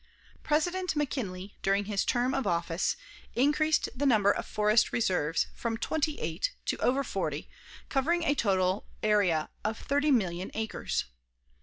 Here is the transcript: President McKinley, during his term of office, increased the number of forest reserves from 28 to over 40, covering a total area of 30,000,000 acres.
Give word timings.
President 0.41 0.95
McKinley, 0.95 1.59
during 1.61 1.85
his 1.85 2.03
term 2.03 2.33
of 2.33 2.47
office, 2.47 2.95
increased 3.35 3.87
the 3.93 4.07
number 4.07 4.31
of 4.31 4.47
forest 4.47 4.91
reserves 4.91 5.45
from 5.53 5.77
28 5.77 6.55
to 6.65 6.77
over 6.77 7.03
40, 7.03 7.47
covering 7.87 8.23
a 8.23 8.33
total 8.33 8.87
area 9.03 9.51
of 9.63 9.87
30,000,000 9.87 10.49
acres. 10.55 11.05